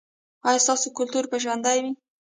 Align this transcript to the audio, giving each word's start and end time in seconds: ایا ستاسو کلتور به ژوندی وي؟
ایا 0.47 0.63
ستاسو 0.65 0.87
کلتور 0.97 1.23
به 1.31 1.37
ژوندی 1.43 1.79
وي؟ 1.83 1.91